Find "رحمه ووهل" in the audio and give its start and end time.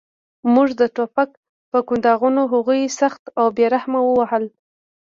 3.73-4.43